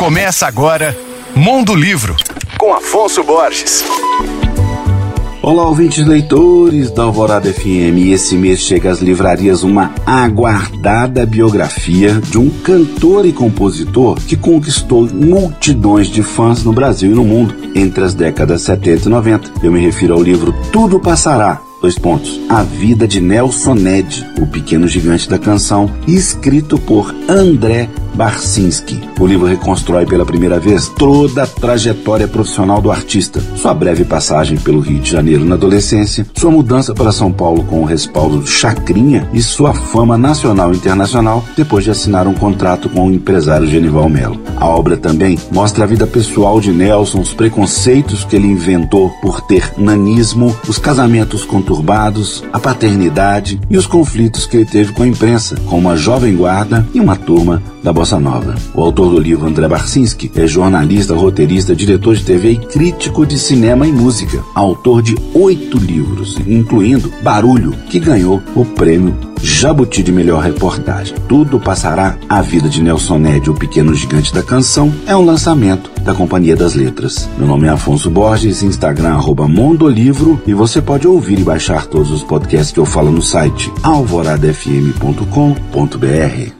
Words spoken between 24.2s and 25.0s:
o pequeno